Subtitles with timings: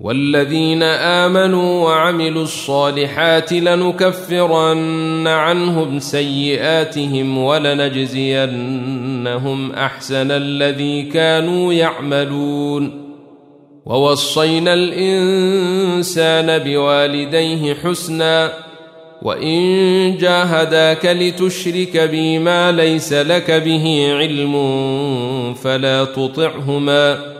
[0.00, 8.52] والذين آمنوا وعملوا الصالحات لنكفرن عنهم سيئاتهم ولنجزينهم
[9.72, 13.10] أحسن الذي كانوا يعملون.
[13.86, 18.52] ووصينا الإنسان بوالديه حسنا
[19.22, 24.54] وإن جاهداك لتشرك بي ما ليس لك به علم
[25.54, 27.39] فلا تطعهما.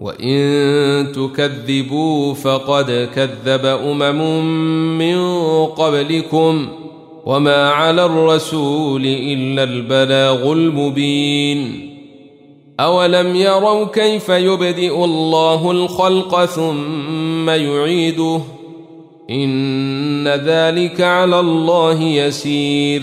[0.00, 5.18] وان تكذبوا فقد كذب امم من
[5.66, 6.68] قبلكم
[7.26, 11.90] وما على الرسول الا البلاغ المبين
[12.80, 18.40] اولم يروا كيف يبدئ الله الخلق ثم يعيده
[19.30, 23.02] ان ذلك على الله يسير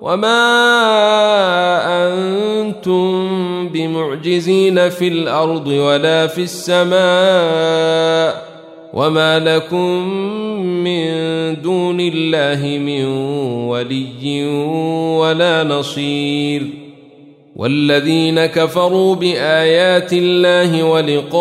[0.00, 0.42] وما
[1.86, 3.28] أنتم
[3.68, 6.96] بمعجزين في الأرض ولا في السماء
[8.94, 10.08] وما لكم
[10.60, 11.06] من
[11.62, 13.04] دون الله من
[13.68, 14.44] ولي
[15.18, 16.62] ولا نصير
[17.56, 21.36] والذين كفروا بايات الله ولقائه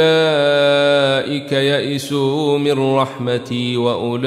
[0.00, 4.26] أولئك يئسوا من رحمتي وأولئك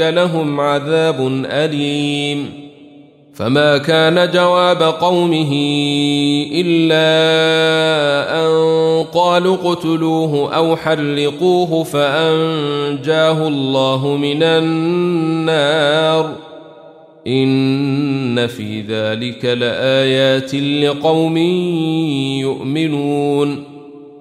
[0.00, 2.68] لهم عذاب أليم.
[3.34, 5.52] فما كان جواب قومه
[6.54, 7.08] إلا
[8.44, 8.48] أن
[9.14, 16.32] قالوا اقتلوه أو حرقوه فأنجاه الله من النار.
[17.26, 21.36] إن في ذلك لآيات لقوم
[22.38, 23.67] يؤمنون.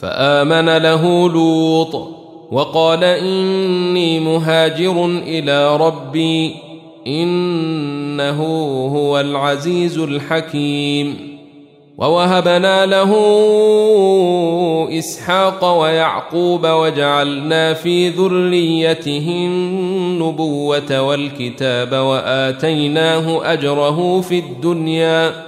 [0.00, 1.94] فآمن له لوط
[2.52, 6.54] وقال إني مهاجر إلى ربي
[7.06, 8.42] إنه
[8.96, 11.38] هو العزيز الحكيم
[11.98, 13.14] ووهبنا له
[14.98, 25.47] إسحاق ويعقوب وجعلنا في ذريته النبوة والكتاب وآتيناه أجره في الدنيا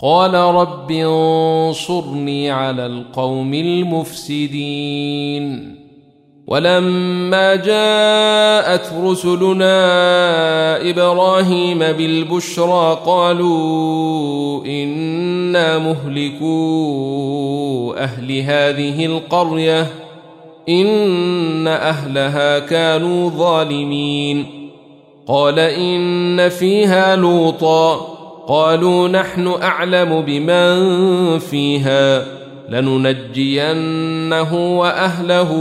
[0.00, 4.98] قال رب انصرني على القوم المفسدين.
[6.46, 9.70] ولما جاءت رسلنا
[10.90, 16.48] إبراهيم بالبشرى قالوا إنا مهلكو
[17.98, 19.86] أهل هذه القرية
[20.68, 24.46] إن أهلها كانوا ظالمين.
[25.26, 28.17] قال إن فيها لوطا
[28.48, 32.24] قالوا نحن أعلم بمن فيها
[32.68, 35.52] لننجينه وأهله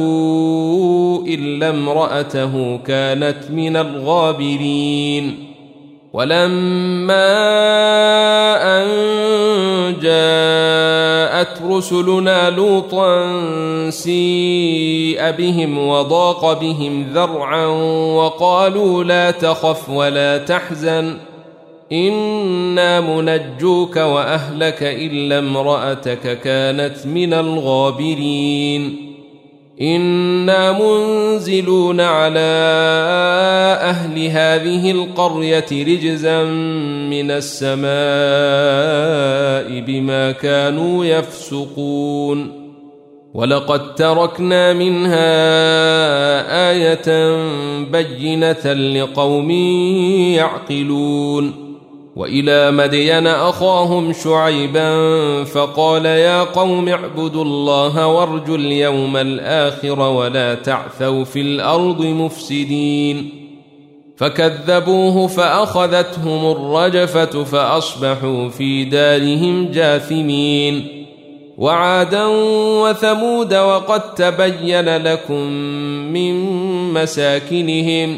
[1.27, 5.43] إلا امرأته كانت من الغابرين.
[6.13, 7.27] ولما
[8.63, 8.87] أن
[10.01, 13.31] جاءت رسلنا لوطا
[13.89, 17.65] سيء بهم وضاق بهم ذرعا
[18.15, 21.17] وقالوا لا تخف ولا تحزن.
[21.91, 29.07] أنا منجوك واهلك الا امراتك كانت من الغابرين.
[29.81, 32.39] أنا منزلون على
[33.81, 36.43] أهل هذه القريه رجزا
[37.09, 37.87] من السماء
[39.79, 42.67] بما كانوا يفسقون.
[43.33, 45.27] ولقد تركنا منها
[46.71, 47.37] إيه
[47.91, 49.51] بينه لقوم
[50.31, 51.66] يعقلون.
[52.17, 61.41] وإلى مدين أخاهم شعيبا فقال يا قوم اعبدوا الله وارجوا اليوم الآخر ولا تعثوا في
[61.41, 63.29] الأرض مفسدين.
[64.17, 70.87] فكذبوه فأخذتهم الرجفة فأصبحوا في دارهم جاثمين.
[71.57, 72.25] وعادا
[72.81, 75.41] وثمود وقد تبين لكم
[76.13, 76.33] من
[76.93, 78.17] مساكنهم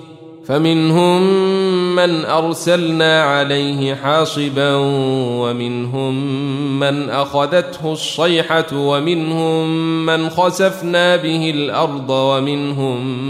[0.45, 1.21] فمنهم
[1.95, 4.75] من أرسلنا عليه حاصبا
[5.41, 6.13] ومنهم
[6.79, 9.67] من أخذته الصيحة ومنهم
[10.05, 13.21] من خسفنا به الأرض ومنهم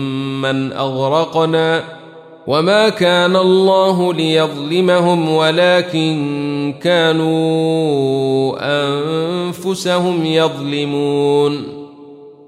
[0.42, 1.84] من أغرقنا
[2.48, 11.81] وما كان الله ليظلمهم ولكن كانوا أنفسهم يظلمون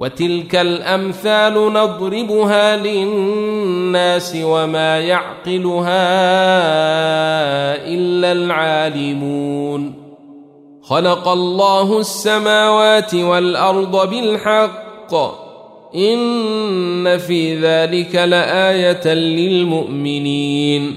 [0.00, 5.90] وتلك الأمثال نضربها للناس وما يعقلها
[7.86, 9.94] إلا العالمون.
[10.82, 15.14] خلق الله السماوات والأرض بالحق.
[15.94, 20.96] إن في ذلك لآية للمؤمنين.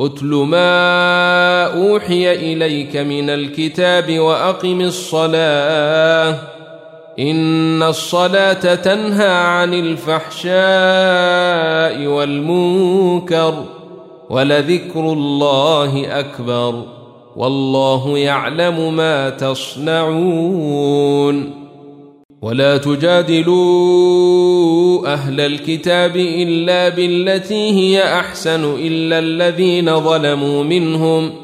[0.00, 6.53] اتل ما أوحي إليك من الكتاب وأقم الصلاة.
[7.18, 10.54] إن الصلاة تنهى عن الفحشاء
[12.06, 13.64] والمنكر
[14.30, 16.82] ولذكر الله أكبر
[17.36, 20.84] والله يعلم ما تصنعون
[22.42, 23.94] ولا تجادلوا
[25.12, 31.43] أهل الكتاب إلا بالتي هي أحسن إلا الذين ظلموا منهم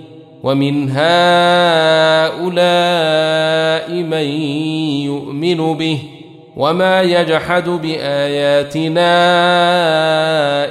[0.43, 1.01] ومن هؤلاء
[3.93, 4.25] من
[5.05, 5.99] يؤمن به
[6.57, 9.11] وما يجحد بآياتنا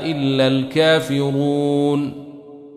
[0.05, 2.21] إلا الكافرون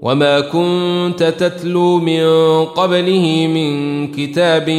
[0.01, 2.25] وما كنت تتلو من
[2.65, 4.69] قبله من كتاب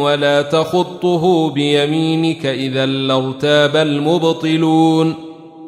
[0.00, 5.29] ولا تخطه بيمينك إذا لارتاب المبطلون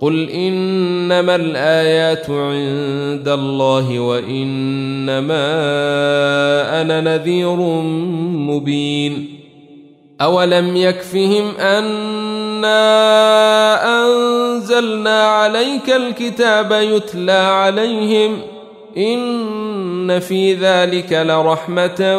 [0.00, 5.46] قل انما الايات عند الله وانما
[6.80, 7.56] أنا نذير
[8.50, 9.40] مبين
[10.20, 12.80] اولم يكفهم انا
[14.04, 18.38] انزلنا عليك الكتاب يتلى عليهم
[18.96, 22.18] ان في ذلك لرحمه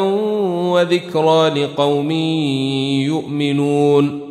[0.74, 2.12] وذكرى لقوم
[3.02, 4.31] يؤمنون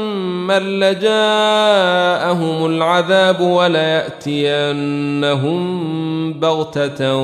[0.59, 1.05] لجاءهم
[2.65, 4.33] العذاب وليأتينهم
[6.33, 7.15] بغتة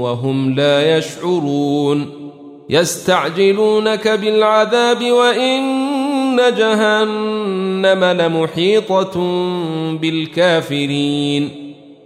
[0.00, 2.26] وهم لا يشعرون.
[2.70, 9.20] يستعجلونك بالعذاب وإن جهنم لمحيطة
[10.00, 11.65] بالكافرين.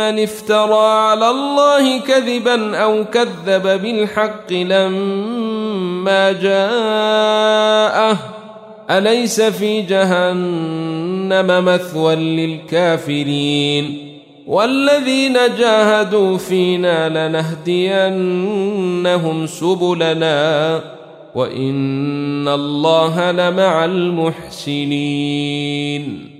[0.00, 8.18] افترى على الله كذبا أو كذب بالحق لما جاءه.
[8.90, 14.12] أليس في جهنم مثوى للكافرين؟
[14.46, 20.80] والذين جاهدوا فينا لنهدينهم سبلنا.
[21.34, 26.31] وإن الله لمع المحسنين.